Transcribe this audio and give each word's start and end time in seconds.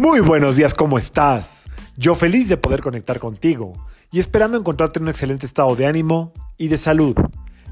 Muy 0.00 0.20
buenos 0.20 0.56
días, 0.56 0.72
¿cómo 0.72 0.96
estás? 0.96 1.66
Yo 1.94 2.14
feliz 2.14 2.48
de 2.48 2.56
poder 2.56 2.80
conectar 2.80 3.18
contigo 3.18 3.86
y 4.10 4.18
esperando 4.18 4.56
encontrarte 4.56 4.98
en 4.98 5.02
un 5.02 5.08
excelente 5.10 5.44
estado 5.44 5.76
de 5.76 5.84
ánimo 5.84 6.32
y 6.56 6.68
de 6.68 6.78
salud. 6.78 7.14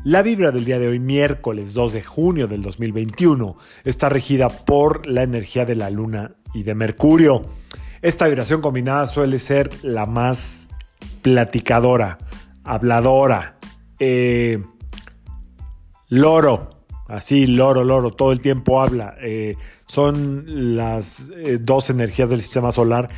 La 0.05 0.21
vibra 0.21 0.51
del 0.51 0.67
día 0.67 0.79
de 0.79 0.89
hoy, 0.89 0.99
miércoles 0.99 1.73
2 1.73 1.95
de 1.95 2.03
junio 2.03 2.47
del 2.47 2.61
2021, 2.61 3.57
está 3.85 4.11
regida 4.11 4.51
por 4.51 5.07
la 5.07 5.23
energía 5.23 5.65
de 5.65 5.75
la 5.75 5.89
luna 5.89 6.35
y 6.53 6.65
de 6.65 6.75
Mercurio. 6.75 7.47
Esta 8.03 8.27
vibración 8.27 8.61
combinada 8.61 9.07
suele 9.07 9.39
ser 9.39 9.71
la 9.83 10.05
más 10.05 10.69
platicadora, 11.23 12.19
habladora, 12.63 13.57
eh, 13.99 14.63
loro, 16.11 16.69
así, 17.09 17.47
loro, 17.47 17.83
loro, 17.85 18.11
todo 18.11 18.33
el 18.33 18.41
tiempo 18.41 18.81
habla. 18.81 19.17
Eh, 19.21 19.57
son 19.87 20.77
las 20.77 21.31
eh, 21.31 21.59
dos 21.61 21.91
energías 21.91 22.31
del 22.31 22.41
sistema 22.41 22.71
solar 22.71 23.09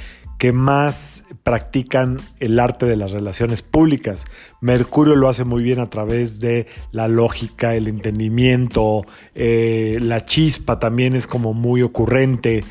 que 0.40 0.54
más 0.54 1.24
practican 1.42 2.16
el 2.38 2.58
arte 2.58 2.86
de 2.86 2.96
las 2.96 3.10
relaciones 3.10 3.60
públicas. 3.60 4.24
Mercurio 4.62 5.14
lo 5.14 5.28
hace 5.28 5.44
muy 5.44 5.62
bien 5.62 5.80
a 5.80 5.90
través 5.90 6.40
de 6.40 6.66
la 6.92 7.08
lógica, 7.08 7.74
el 7.74 7.88
entendimiento, 7.88 9.04
eh, 9.34 9.98
la 10.00 10.24
chispa 10.24 10.78
también 10.78 11.14
es 11.14 11.26
como 11.26 11.52
muy 11.52 11.82
ocurrente. 11.82 12.64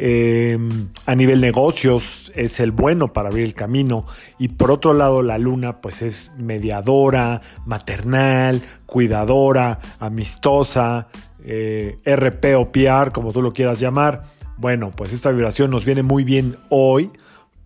Em, 0.00 0.90
a 1.06 1.16
nivel 1.16 1.40
negocios 1.40 2.30
es 2.36 2.60
el 2.60 2.70
bueno 2.70 3.12
para 3.12 3.30
abrir 3.30 3.44
el 3.44 3.54
camino 3.54 4.06
y 4.38 4.46
por 4.46 4.70
otro 4.70 4.94
lado 4.94 5.24
la 5.24 5.38
luna 5.38 5.78
pues 5.78 6.02
es 6.02 6.30
mediadora, 6.38 7.42
maternal, 7.66 8.62
cuidadora, 8.86 9.80
amistosa, 9.98 11.08
eh, 11.42 11.96
RP 12.04 12.54
o 12.54 12.70
PR 12.70 13.10
como 13.10 13.32
tú 13.32 13.42
lo 13.42 13.52
quieras 13.52 13.80
llamar. 13.80 14.22
Bueno, 14.56 14.92
pues 14.94 15.12
esta 15.12 15.32
vibración 15.32 15.72
nos 15.72 15.84
viene 15.84 16.04
muy 16.04 16.22
bien 16.22 16.58
hoy 16.68 17.10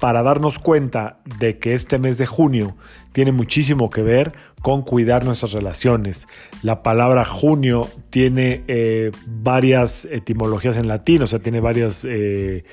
para 0.02 0.24
darnos 0.24 0.58
cuenta 0.58 1.18
de 1.38 1.60
que 1.60 1.74
este 1.74 1.96
mes 2.00 2.18
de 2.18 2.26
junio 2.26 2.74
tiene 3.12 3.30
muchísimo 3.30 3.88
que 3.88 4.02
ver 4.02 4.32
con 4.60 4.82
cuidar 4.82 5.24
nuestras 5.24 5.52
relaciones. 5.52 6.26
La 6.64 6.82
palabra 6.82 7.24
junio 7.24 7.88
tiene 8.10 8.64
eh, 8.66 9.12
varias 9.28 10.06
etimologías 10.06 10.76
en 10.76 10.88
latín, 10.88 11.22
o 11.22 11.28
sea, 11.28 11.38
tiene 11.38 11.60
varias 11.60 12.04
eh, 12.04 12.64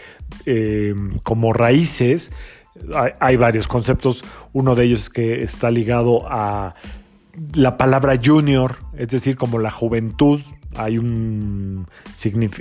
eh, 0.48 0.96
como 1.22 1.54
raíces. 1.54 2.32
Hay, 2.96 3.12
hay 3.20 3.36
varios 3.38 3.68
conceptos. 3.68 4.26
Uno 4.52 4.74
de 4.74 4.86
ellos 4.86 5.02
es 5.02 5.10
que 5.12 5.44
está 5.44 5.70
ligado 5.70 6.24
a 6.28 6.74
la 7.54 7.78
palabra 7.78 8.20
junior, 8.20 8.78
es 8.98 9.10
decir, 9.10 9.38
como 9.38 9.60
la 9.60 9.70
juventud, 9.70 10.42
hay 10.76 10.98
un, 10.98 11.88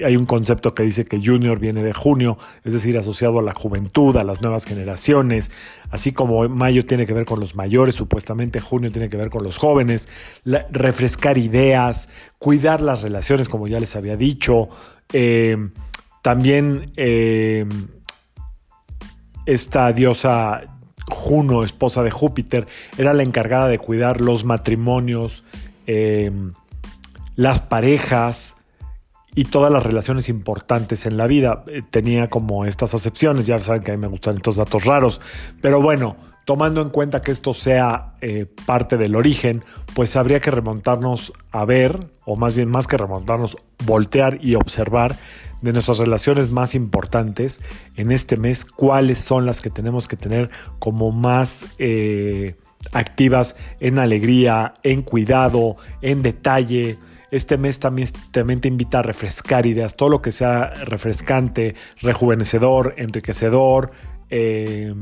hay 0.04 0.16
un 0.16 0.26
concepto 0.26 0.74
que 0.74 0.82
dice 0.82 1.04
que 1.04 1.20
junior 1.22 1.58
viene 1.58 1.82
de 1.82 1.92
junio, 1.92 2.38
es 2.64 2.72
decir, 2.72 2.96
asociado 2.96 3.38
a 3.38 3.42
la 3.42 3.52
juventud, 3.52 4.16
a 4.16 4.24
las 4.24 4.40
nuevas 4.40 4.64
generaciones, 4.64 5.50
así 5.90 6.12
como 6.12 6.48
mayo 6.48 6.84
tiene 6.86 7.06
que 7.06 7.12
ver 7.12 7.26
con 7.26 7.40
los 7.40 7.54
mayores, 7.54 7.94
supuestamente 7.94 8.60
junio 8.60 8.90
tiene 8.90 9.08
que 9.08 9.16
ver 9.16 9.30
con 9.30 9.42
los 9.42 9.58
jóvenes, 9.58 10.08
refrescar 10.70 11.38
ideas, 11.38 12.08
cuidar 12.38 12.80
las 12.80 13.02
relaciones, 13.02 13.48
como 13.48 13.68
ya 13.68 13.80
les 13.80 13.94
había 13.94 14.16
dicho, 14.16 14.68
eh, 15.12 15.56
también 16.22 16.92
eh, 16.96 17.66
esta 19.46 19.92
diosa 19.92 20.78
Juno, 21.10 21.64
esposa 21.64 22.02
de 22.02 22.10
Júpiter, 22.10 22.66
era 22.98 23.14
la 23.14 23.22
encargada 23.22 23.68
de 23.68 23.78
cuidar 23.78 24.20
los 24.20 24.44
matrimonios, 24.44 25.44
eh, 25.86 26.30
las 27.38 27.60
parejas 27.60 28.56
y 29.32 29.44
todas 29.44 29.70
las 29.70 29.84
relaciones 29.84 30.28
importantes 30.28 31.06
en 31.06 31.16
la 31.16 31.28
vida. 31.28 31.62
Eh, 31.68 31.82
tenía 31.88 32.28
como 32.28 32.64
estas 32.64 32.94
acepciones, 32.94 33.46
ya 33.46 33.60
saben 33.60 33.84
que 33.84 33.92
a 33.92 33.96
mí 33.96 34.00
me 34.00 34.08
gustan 34.08 34.34
estos 34.34 34.56
datos 34.56 34.86
raros, 34.86 35.20
pero 35.60 35.80
bueno, 35.80 36.16
tomando 36.44 36.82
en 36.82 36.90
cuenta 36.90 37.22
que 37.22 37.30
esto 37.30 37.54
sea 37.54 38.14
eh, 38.22 38.46
parte 38.66 38.96
del 38.96 39.14
origen, 39.14 39.62
pues 39.94 40.16
habría 40.16 40.40
que 40.40 40.50
remontarnos 40.50 41.32
a 41.52 41.64
ver, 41.64 42.10
o 42.24 42.34
más 42.34 42.54
bien 42.54 42.68
más 42.68 42.88
que 42.88 42.96
remontarnos, 42.96 43.56
voltear 43.86 44.44
y 44.44 44.56
observar 44.56 45.16
de 45.62 45.72
nuestras 45.72 45.98
relaciones 45.98 46.50
más 46.50 46.74
importantes 46.74 47.60
en 47.94 48.10
este 48.10 48.36
mes, 48.36 48.64
cuáles 48.64 49.18
son 49.20 49.46
las 49.46 49.60
que 49.60 49.70
tenemos 49.70 50.08
que 50.08 50.16
tener 50.16 50.50
como 50.80 51.12
más... 51.12 51.66
Eh, 51.78 52.56
activas 52.92 53.56
en 53.80 53.98
alegría, 53.98 54.74
en 54.84 55.02
cuidado, 55.02 55.76
en 56.00 56.22
detalle, 56.22 56.96
este 57.30 57.58
mes 57.58 57.78
también, 57.78 58.08
te 58.60 58.68
invita 58.68 59.00
a 59.00 59.02
refrescar 59.02 59.66
ideas, 59.66 59.96
todo 59.96 60.08
lo 60.08 60.22
que 60.22 60.32
sea 60.32 60.72
refrescante, 60.84 61.74
rejuvenecedor, 62.00 62.94
enriquecedor, 62.96 63.92
eh, 64.30 64.94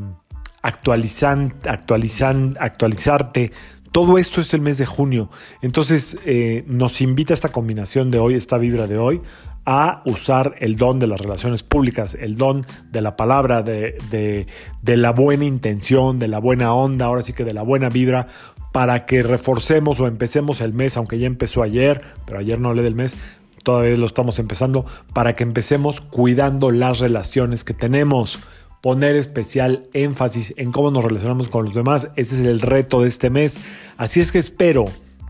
actualizan, 0.63 1.55
actualizan, 1.69 2.57
actualizarte. 2.61 3.53
Todo 3.93 4.19
esto 4.19 4.41
es 4.41 4.53
el 4.53 4.61
mes 4.61 4.79
de 4.79 4.87
junio. 4.87 5.31
Entonces 5.63 6.19
eh, 6.25 6.65
nos 6.67 7.01
invita 7.01 7.33
esta 7.33 7.51
combinación 7.51 8.11
de 8.11 8.19
hoy, 8.19 8.35
esta 8.35 8.59
vibra 8.59 8.87
de 8.87 8.99
hoy, 8.99 9.23
a 9.67 10.03
usar 10.05 10.55
el 10.61 10.77
don 10.77 11.01
de 11.01 11.09
las 11.09 11.21
relaciones 11.21 11.65
públicas, 11.65 12.17
el 12.19 12.37
don 12.37 12.65
de 12.93 13.01
la 13.01 13.17
palabra, 13.17 13.63
de, 13.63 13.99
de, 14.11 14.97
la 14.97 15.11
buena 15.11 15.45
intención, 15.45 16.21
de 16.21 16.29
la 16.29 16.39
buena 16.39 16.73
onda, 16.73 17.07
ahora 17.07 17.23
sí 17.23 17.33
que 17.33 17.45
de 17.45 17.53
la 17.53 17.63
buena 17.63 17.89
vibra, 17.89 18.29
para 18.77 19.07
que 19.07 19.23
reforcemos 19.23 20.01
o 20.01 20.07
empecemos 20.07 20.61
el 20.61 20.75
mes, 20.75 20.99
aunque 20.99 21.19
ya 21.19 21.27
empezó 21.27 21.63
ayer, 21.63 22.03
pero 22.27 22.41
ayer 22.41 22.61
no 22.61 22.69
hablé 22.69 22.83
del 22.83 22.95
mes, 22.95 23.17
todavía 23.63 23.97
lo 23.97 24.05
estamos 24.05 24.39
empezando, 24.39 24.85
para 25.15 25.35
que 25.35 25.45
empecemos 25.45 26.03
cuidando 26.03 26.71
las 26.71 26.99
relaciones 26.99 27.65
que 27.65 27.73
tenemos. 27.73 28.39
Poner 28.83 29.17
especial 29.17 29.89
énfasis 29.95 30.53
en 30.59 30.73
cómo 30.73 30.91
nos 30.91 31.05
relacionamos 31.05 31.49
con 31.49 31.65
los 31.65 31.73
demás, 31.73 32.09
ese 32.17 32.35
es 32.35 32.43
el 32.43 32.61
reto 32.61 33.01
de 33.01 33.09
este 33.09 33.31
mes. 33.31 33.61
Así 33.97 34.21
es 34.21 34.31
que 34.31 34.41
espero 34.41 34.85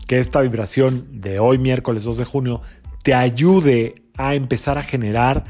que 0.07 0.19
esta 0.19 0.41
vibración 0.41 1.07
de 1.21 1.39
hoy 1.39 1.57
miércoles 1.57 2.03
2 2.03 2.17
de 2.17 2.25
junio 2.25 2.61
te 3.01 3.13
ayude 3.13 3.93
a 4.17 4.35
empezar 4.35 4.77
a 4.77 4.83
generar 4.83 5.45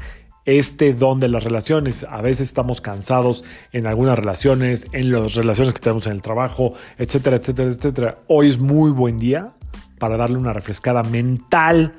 este 0.48 0.94
don 0.94 1.20
de 1.20 1.28
las 1.28 1.44
relaciones. 1.44 2.04
A 2.04 2.22
veces 2.22 2.48
estamos 2.48 2.80
cansados 2.80 3.44
en 3.72 3.86
algunas 3.86 4.18
relaciones, 4.18 4.86
en 4.92 5.12
las 5.12 5.34
relaciones 5.34 5.74
que 5.74 5.80
tenemos 5.80 6.06
en 6.06 6.14
el 6.14 6.22
trabajo, 6.22 6.72
etcétera, 6.96 7.36
etcétera, 7.36 7.68
etcétera. 7.68 8.18
Hoy 8.28 8.48
es 8.48 8.58
muy 8.58 8.90
buen 8.90 9.18
día 9.18 9.50
para 9.98 10.16
darle 10.16 10.38
una 10.38 10.54
refrescada 10.54 11.02
mental 11.02 11.96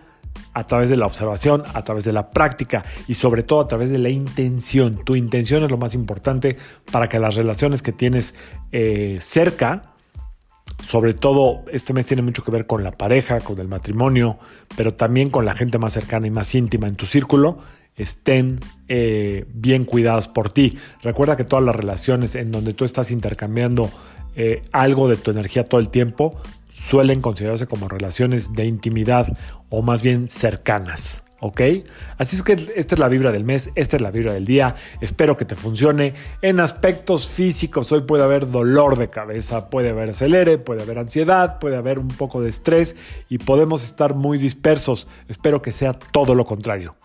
a 0.53 0.65
través 0.65 0.89
de 0.89 0.95
la 0.95 1.05
observación, 1.05 1.61
a 1.75 1.83
través 1.83 2.05
de 2.05 2.11
la 2.11 2.31
práctica 2.31 2.83
y 3.07 3.13
sobre 3.13 3.43
todo 3.43 3.61
a 3.61 3.67
través 3.67 3.91
de 3.91 3.99
la 3.99 4.09
intención. 4.09 5.05
Tu 5.05 5.15
intención 5.15 5.63
es 5.63 5.69
lo 5.69 5.77
más 5.77 5.93
importante 5.93 6.57
para 6.91 7.07
que 7.07 7.19
las 7.19 7.35
relaciones 7.35 7.83
que 7.83 7.91
tienes 7.91 8.33
eh, 8.71 9.19
cerca, 9.21 9.93
sobre 10.81 11.13
todo 11.13 11.63
este 11.71 11.93
mes 11.93 12.05
tiene 12.05 12.21
mucho 12.21 12.43
que 12.43 12.51
ver 12.51 12.65
con 12.65 12.83
la 12.83 12.91
pareja, 12.91 13.39
con 13.41 13.59
el 13.59 13.67
matrimonio, 13.67 14.37
pero 14.75 14.93
también 14.93 15.29
con 15.29 15.45
la 15.45 15.53
gente 15.53 15.77
más 15.77 15.93
cercana 15.93 16.27
y 16.27 16.31
más 16.31 16.53
íntima 16.55 16.87
en 16.87 16.95
tu 16.95 17.05
círculo, 17.05 17.59
estén 17.95 18.59
eh, 18.87 19.45
bien 19.53 19.85
cuidadas 19.85 20.27
por 20.27 20.49
ti. 20.51 20.77
Recuerda 21.03 21.37
que 21.37 21.43
todas 21.43 21.65
las 21.65 21.75
relaciones 21.75 22.35
en 22.35 22.51
donde 22.51 22.73
tú 22.73 22.85
estás 22.85 23.11
intercambiando 23.11 23.89
eh, 24.35 24.61
algo 24.71 25.09
de 25.09 25.17
tu 25.17 25.31
energía 25.31 25.65
todo 25.65 25.81
el 25.81 25.89
tiempo 25.89 26.41
suelen 26.71 27.21
considerarse 27.21 27.67
como 27.67 27.89
relaciones 27.89 28.53
de 28.53 28.65
intimidad 28.65 29.37
o 29.69 29.81
más 29.81 30.01
bien 30.01 30.29
cercanas. 30.29 31.23
¿Ok? 31.41 31.61
Así 32.17 32.35
es 32.35 32.43
que 32.43 32.53
esta 32.75 32.95
es 32.95 32.99
la 32.99 33.07
vibra 33.07 33.31
del 33.31 33.45
mes, 33.45 33.71
esta 33.75 33.95
es 33.95 34.01
la 34.01 34.11
vibra 34.11 34.33
del 34.33 34.45
día. 34.45 34.75
Espero 34.99 35.37
que 35.37 35.45
te 35.45 35.55
funcione. 35.55 36.13
En 36.41 36.59
aspectos 36.59 37.29
físicos, 37.29 37.91
hoy 37.91 38.01
puede 38.01 38.23
haber 38.23 38.51
dolor 38.51 38.97
de 38.97 39.09
cabeza, 39.09 39.69
puede 39.69 39.89
haber 39.89 40.09
acelere, 40.09 40.57
puede 40.57 40.83
haber 40.83 40.99
ansiedad, 40.99 41.59
puede 41.59 41.77
haber 41.77 41.97
un 41.99 42.09
poco 42.09 42.41
de 42.41 42.49
estrés 42.49 42.97
y 43.29 43.37
podemos 43.37 43.83
estar 43.83 44.15
muy 44.15 44.37
dispersos. 44.37 45.07
Espero 45.29 45.61
que 45.61 45.71
sea 45.71 45.93
todo 45.93 46.35
lo 46.35 46.45
contrario 46.45 46.95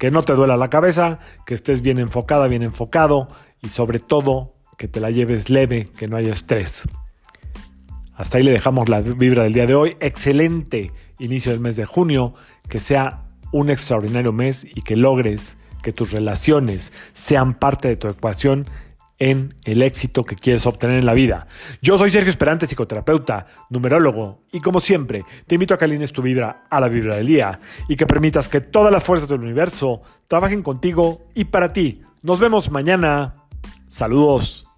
que 0.00 0.10
no 0.10 0.24
te 0.24 0.32
duela 0.32 0.56
la 0.56 0.70
cabeza, 0.70 1.18
que 1.44 1.52
estés 1.52 1.82
bien 1.82 1.98
enfocada, 1.98 2.48
bien 2.48 2.62
enfocado 2.62 3.28
y 3.60 3.68
sobre 3.68 3.98
todo 3.98 4.54
que 4.78 4.88
te 4.88 4.98
la 4.98 5.10
lleves 5.10 5.50
leve, 5.50 5.84
que 5.84 6.08
no 6.08 6.16
haya 6.16 6.32
estrés. 6.32 6.88
Hasta 8.14 8.38
ahí 8.38 8.44
le 8.44 8.50
dejamos 8.50 8.88
la 8.88 9.02
vibra 9.02 9.42
del 9.42 9.52
día 9.52 9.66
de 9.66 9.74
hoy. 9.74 9.96
Excelente 10.00 10.90
inicio 11.18 11.52
del 11.52 11.60
mes 11.60 11.76
de 11.76 11.84
junio, 11.84 12.32
que 12.70 12.80
sea 12.80 13.24
un 13.52 13.70
extraordinario 13.70 14.32
mes 14.32 14.64
y 14.64 14.82
que 14.82 14.96
logres 14.96 15.58
que 15.82 15.92
tus 15.92 16.12
relaciones 16.12 16.92
sean 17.14 17.54
parte 17.54 17.88
de 17.88 17.96
tu 17.96 18.08
ecuación 18.08 18.66
en 19.20 19.54
el 19.64 19.82
éxito 19.82 20.24
que 20.24 20.34
quieres 20.34 20.66
obtener 20.66 20.98
en 20.98 21.06
la 21.06 21.12
vida. 21.12 21.46
Yo 21.82 21.98
soy 21.98 22.10
Sergio 22.10 22.30
Esperante, 22.30 22.66
psicoterapeuta, 22.66 23.46
numerólogo, 23.68 24.40
y 24.50 24.60
como 24.60 24.80
siempre, 24.80 25.24
te 25.46 25.56
invito 25.56 25.74
a 25.74 25.78
que 25.78 25.84
alines 25.84 26.12
tu 26.12 26.22
vibra 26.22 26.64
a 26.70 26.80
la 26.80 26.88
vibra 26.88 27.16
del 27.16 27.26
día 27.26 27.60
y 27.88 27.96
que 27.96 28.06
permitas 28.06 28.48
que 28.48 28.62
todas 28.62 28.90
las 28.90 29.04
fuerzas 29.04 29.28
del 29.28 29.40
universo 29.40 30.00
trabajen 30.26 30.62
contigo 30.62 31.28
y 31.34 31.44
para 31.44 31.72
ti. 31.72 32.00
Nos 32.22 32.40
vemos 32.40 32.70
mañana. 32.70 33.34
Saludos. 33.88 34.69